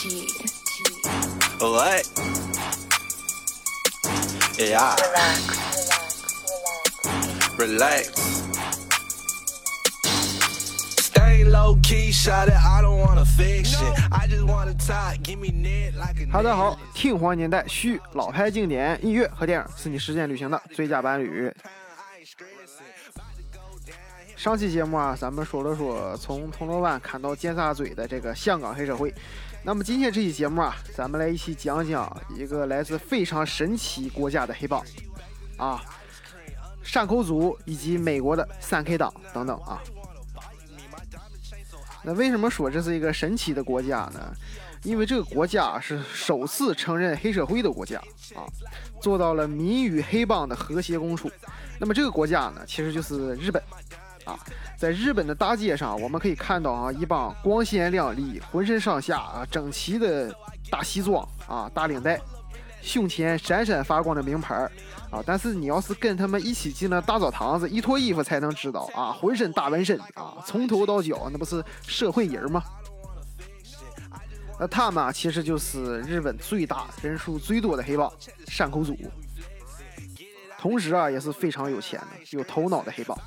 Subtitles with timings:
[0.00, 0.08] What?
[4.56, 4.96] Yeah.
[7.58, 8.08] Relax.
[10.96, 12.54] Stay low key, shot it.
[12.54, 13.92] I don't wanna fiction.
[14.10, 15.22] I just wanna talk.
[15.22, 16.26] Give me net like a.
[16.32, 21.54] 哈喽，大家好，听黄年代续老牌经典音乐和电影是你实践旅行的最佳伴侣。
[24.40, 29.14] 上期节目啊，咱们说了说从铜锣湾砍到尖沙咀的这个香港黑社会。
[29.62, 34.82] 那么今天这期节目啊，咱们来一起讲讲一个来自非常神奇国家的黑帮
[35.58, 35.82] 啊，
[36.82, 39.82] 山口组以及美国的三 K 党等等啊。
[42.02, 44.34] 那为什么说这是一个神奇的国家呢？
[44.84, 47.98] 因为这个国家是首次承认黑社会的国家
[48.34, 48.48] 啊，
[49.02, 51.30] 做到了民与黑帮的和谐共处。
[51.78, 53.62] 那么这个国家呢，其实就是日本。
[54.24, 54.38] 啊，
[54.76, 60.34] 在日本的大街上，我们可以看到啊，一帮光鲜亮丽、浑身上下啊整齐的
[60.70, 62.20] 大西装啊、大领带，
[62.82, 64.54] 胸前闪闪发光的名牌
[65.10, 65.22] 啊。
[65.24, 72.62] 但是你要是跟他们一起进了大澡堂子，一脱衣服才能知道啊，浑身大纹身啊，从头到脚那不是社会人吗？
[74.58, 78.12] 那他们啊，其实就是日本最大、人数最多的黑帮
[78.46, 78.94] 山口组，
[80.58, 83.18] 同时啊，也是非常有钱的、有头脑的黑帮。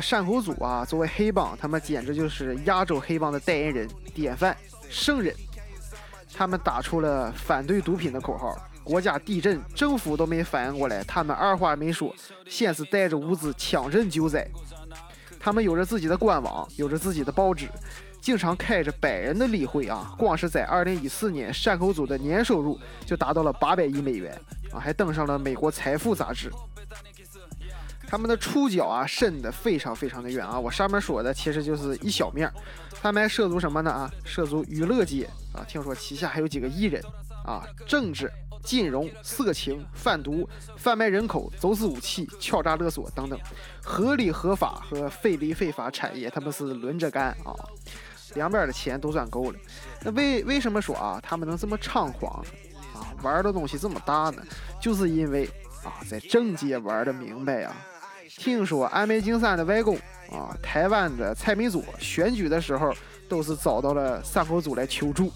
[0.00, 4.56] 山口组啊，作为黑帮，他们简直就是亚洲黑帮的代言人、典范、
[4.88, 5.34] 圣人。
[6.36, 12.12] 他们打出了反对毒品的口号，国家地震，政府都没反应过来，他们二话没说，
[12.48, 14.44] 先是带着物资抢赈救灾。
[15.38, 17.68] 他们有着自己的官网，有着自己的报纸，
[18.20, 20.12] 经常开着百人的例会啊。
[20.18, 24.36] 光是在2014年，山口组的年收入就达到了800亿美元
[24.72, 26.50] 啊，还登上了美国财富杂志。
[28.14, 30.56] 他们的触角啊，伸得非常非常的远啊！
[30.56, 32.54] 我上面说的其实就是一小面儿。
[33.02, 33.90] 他们还涉足什么呢？
[33.90, 35.66] 啊，涉足娱乐界啊！
[35.66, 37.02] 听说旗下还有几个艺人
[37.44, 38.30] 啊，政治、
[38.62, 43.36] 金融、色情、贩毒、贩卖人口、走私武器、敲诈勒索等等，
[43.82, 47.50] 合理合法和非理非法产业，他们是轮着干啊！
[48.34, 49.58] 两边的钱都赚够了。
[50.02, 52.32] 那为为什么说啊，他们能这么猖狂
[52.94, 54.40] 啊，玩的东西这么大呢？
[54.80, 55.50] 就是因为
[55.82, 57.74] 啊，在政界玩的明白呀。
[58.36, 59.96] 听说安倍晋三的外公
[60.30, 62.92] 啊，台湾的蔡美佐选举的时候
[63.28, 65.32] 都是找到了三口组来求助。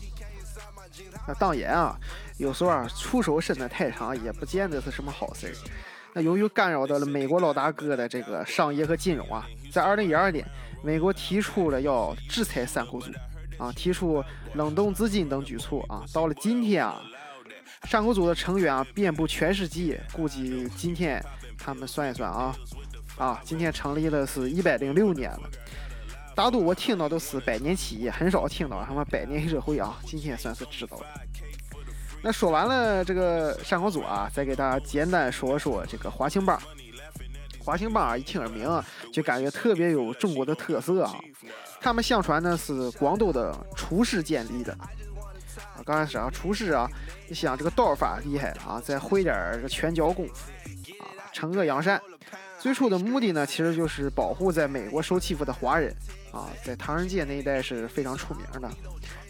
[1.26, 1.97] 那当然啊，
[2.38, 5.53] 有时候啊，出手伸得太长也不见得是什么好事儿。
[6.12, 10.44] 那由于干扰到了美国老大哥的这个商业和金融啊，在二零一二年，
[10.82, 13.12] 美国提出了要制裁三口组
[13.59, 14.22] 啊，提出
[14.54, 16.04] 冷冻资金等举措啊。
[16.12, 17.00] 到了今天啊，
[17.84, 21.22] 山口组的成员啊遍布全世界，估计今天
[21.56, 22.54] 他们算一算啊。
[23.18, 25.40] 啊，今天成立了是一百零六年了，
[26.36, 29.98] 大多我听到都是百年企业，很少听到什么百年黑社会啊。
[30.06, 31.06] 今天算是知道了。
[32.22, 36.60] 那说完了这个山口组啊，再给大家简单说说这个华青帮。
[37.58, 41.14] 华青帮啊，一听耳名就感觉特别有中国的特色啊。
[41.80, 44.72] 他们相传呢是广东的厨师建立的。
[44.72, 46.88] 啊，刚开始啊，厨师啊，
[47.28, 50.50] 你想这个刀法厉害啊，再会点这拳脚功夫
[51.00, 52.00] 啊，惩恶扬善。
[52.68, 55.90] 最初的目的呢，其实就是保护在美国受欺负的华人
[56.30, 58.70] 啊，在唐人街那一带是非常出名的，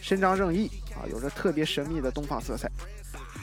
[0.00, 2.68] 伸张正义啊，有着特别神秘的东方色彩。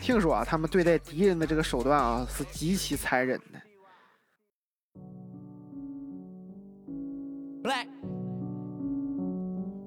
[0.01, 3.61] 听说啊，他们对待敌人的这个手段啊，是极其残忍的。
[7.63, 7.87] Black,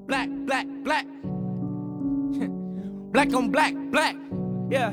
[0.07, 1.07] black, black, black,
[3.13, 4.17] black on black, black,
[4.71, 4.91] yeah,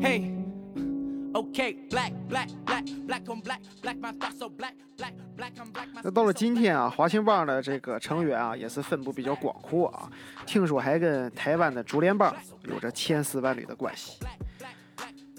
[0.00, 0.39] hey.
[1.32, 5.72] Ok black black black black on black black my thoughts so black black black on
[5.72, 10.10] black 那到了今天啊华兴帮的这个成员啊也是分布比较广阔啊
[10.46, 14.18] 听说还跟台湾的竹联帮有着千丝万缕的关系。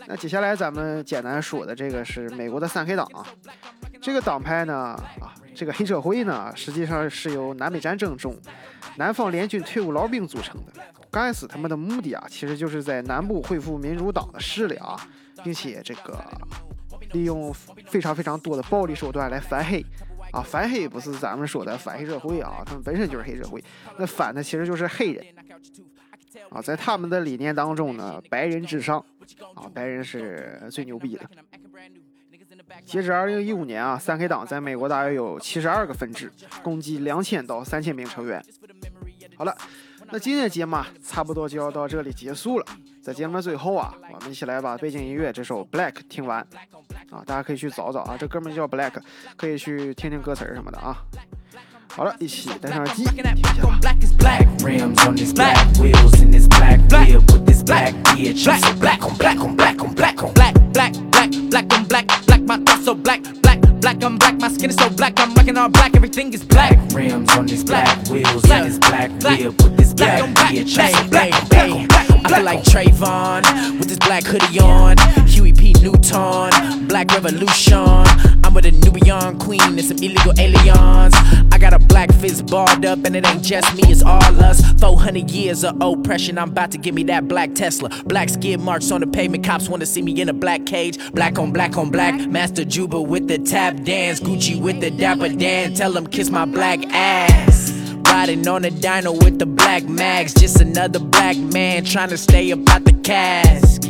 [0.08, 3.26] 那接下来咱们简单说的这个是美国的三黑党啊。
[4.02, 4.74] 这个党派呢，
[5.20, 8.36] 啊，这个黑社会呢，实际上是由南北战争中
[8.98, 10.74] 南方联军退伍老兵组成的。
[11.10, 15.00] 刚开始他们的目的啊，其实就是在南部恢复民主党的势力啊。
[15.44, 16.24] 并且这个
[17.14, 17.52] 利用
[17.88, 19.84] 非常非常多的暴力手段来反黑
[20.32, 23.64] 啊，反黑不是咱们说的反黑社会啊，他们本身就是黑社会，
[23.98, 25.26] 那反的其实就是黑人
[26.52, 29.04] 啊，在他们的理念当中呢，白人至上
[29.56, 31.28] 啊，白人是最牛逼的。
[32.86, 36.32] 截止二零一五年啊，三 K 党在美国大约有七十二个分支，
[36.62, 38.44] 共计两千到三千名成员。
[39.36, 39.56] 好了。
[40.14, 42.66] 那今天的节目啊，差不多就要到这里结束了。
[43.02, 46.46] 在节目的最后啊，我们一起来把背景音乐这首《Black》听完
[47.10, 48.92] 啊，大家可以去找找啊，这哥们叫 Black，
[49.38, 51.02] 可以去听听歌词什么的啊。
[51.88, 53.96] 好了，一起戴上耳机 Rocking 听 that 一下 black
[60.74, 61.11] 吧
[62.82, 64.04] so black, black, black.
[64.04, 64.36] I'm black.
[64.40, 65.14] My skin is so black.
[65.18, 65.96] I'm rocking all black.
[65.96, 66.76] Everything is black.
[66.78, 68.64] Black rims on this black, wheels Black.
[68.64, 69.40] in this black, Black.
[69.40, 70.52] whip with this Black black on black.
[70.66, 72.08] Black, I'm black, black black, black black, black.
[72.08, 72.26] black.
[72.26, 74.96] I feel like Trayvon with this black hoodie on,
[75.28, 75.74] Huey P.
[75.82, 78.06] Newton, Black Revolution.
[78.44, 81.14] I'm with a Nubian queen and some illegal aliens.
[81.52, 81.58] I
[82.32, 84.62] fist balled up, and it ain't just me, it's all us.
[84.80, 87.90] 400 years of oppression, I'm about to give me that black Tesla.
[88.06, 90.98] Black skid marks on the pavement, cops wanna see me in a black cage.
[91.12, 95.30] Black on black on black, Master Juba with the tap dance, Gucci with the dapper
[95.30, 95.74] Dan.
[95.74, 97.72] Tell them kiss my black ass.
[98.06, 102.52] Riding on a dino with the black mags, just another black man trying to stay
[102.52, 103.82] up out the casket.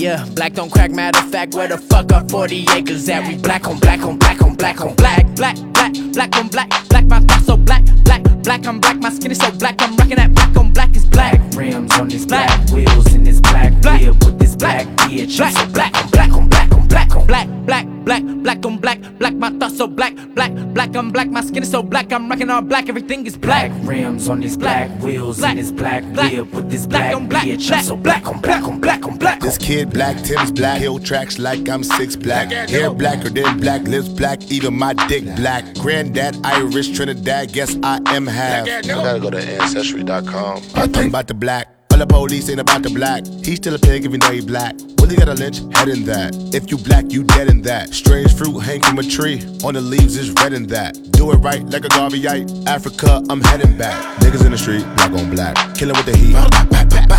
[0.00, 0.90] Yeah, black don't crack.
[0.90, 3.28] Matter of fact, where the fuck are 40 acres at?
[3.28, 5.26] We black on black on black on black on black.
[5.36, 7.04] Black, black, black on black, black.
[7.06, 8.66] My thoughts so black, black, black.
[8.66, 8.96] I'm black.
[8.96, 9.80] My skin is so black.
[9.80, 11.40] I'm rocking that black on black is black.
[11.54, 12.48] Rims on this Black.
[12.48, 14.00] black, wheels in this black, Black.
[14.02, 15.36] whip with this black bitch.
[15.38, 15.52] Black.
[15.54, 19.34] so black black on black black on Black, black, black, black on black, black.
[19.34, 20.96] My thoughts so black, black, black.
[20.96, 21.28] I'm black.
[21.28, 22.12] My skin is so black.
[22.12, 22.88] I'm rocking all black.
[22.88, 23.70] Everything is black.
[23.70, 25.02] Black rims on this black, Black.
[25.02, 25.52] wheels Black.
[25.52, 26.32] in this black, Black.
[26.32, 27.44] whip with this Black black, on black.
[27.44, 27.68] bitch.
[27.68, 27.78] Black.
[27.78, 29.40] I'm so black on black on black on black.
[29.40, 32.50] This kid black, Tim's black, hill tracks like I'm six black.
[32.50, 35.64] Hair blacker than black, lips black, even my dick black.
[35.76, 38.66] Granddad Irish Trinidad, guess I am half.
[38.66, 40.62] I gotta go to ancestry.com.
[40.74, 41.79] I'm about the black.
[42.00, 43.26] All the police ain't about the black.
[43.44, 44.74] He's still a pig even though he black.
[44.98, 46.34] Willie got a lynch, head in that.
[46.54, 47.92] If you black, you dead in that.
[47.92, 49.42] Strange fruit hang from a tree.
[49.64, 50.96] On the leaves is red in that.
[51.12, 52.66] Do it right like a Garveyite.
[52.66, 54.00] Africa, I'm heading back.
[54.20, 55.74] Niggas in the street, black on black.
[55.74, 56.32] Killing with the heat.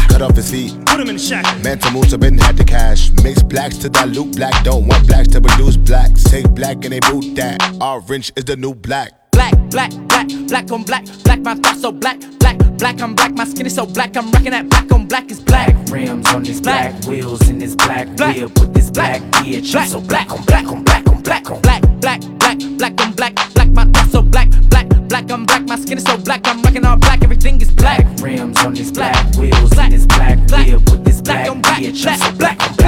[0.10, 0.74] Cut off his feet.
[0.88, 1.45] Put him in the shack.
[1.63, 3.12] Manta Moose been had the cash.
[3.22, 4.63] Mix blacks to dilute black.
[4.63, 6.24] Don't want blacks to produce blacks.
[6.24, 7.62] Take black and they boot that.
[7.80, 9.12] Orange is the new black.
[9.31, 9.92] Black, black,
[10.27, 11.39] black, black on black, black.
[11.41, 13.01] My thoughts so black, black, black.
[13.01, 13.31] I'm black.
[13.33, 14.15] My skin is so black.
[14.18, 15.73] I'm rocking that black on black is black.
[15.73, 16.91] black Rims on this Black.
[16.94, 18.35] black, wheels in this black, Black.
[18.38, 19.71] whip with this black bitch.
[19.71, 19.88] Black.
[19.88, 23.35] So black on black on black on black on Black, black, black, black on black,
[23.53, 23.68] black.
[23.69, 25.31] My thoughts so black, black, black.
[25.31, 25.63] I'm black.
[25.68, 26.47] My skin is so black.
[26.47, 27.23] I'm rocking all black.
[27.23, 28.06] Everything is black.
[28.21, 29.13] rims on this Black.
[29.13, 29.85] black, wheels Black.
[29.85, 30.68] in this black, Black.
[30.68, 31.79] whip with this Black black on black.
[31.81, 32.03] bitch.
[32.03, 32.18] Black.
[32.19, 32.75] So black black black black on.
[32.75, 32.81] Black.